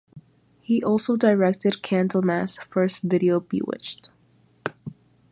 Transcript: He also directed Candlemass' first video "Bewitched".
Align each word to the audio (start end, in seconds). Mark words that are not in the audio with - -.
He 0.61 0.83
also 0.83 1.15
directed 1.15 1.83
Candlemass' 1.83 2.57
first 2.67 3.01
video 3.03 3.39
"Bewitched". 3.39 4.09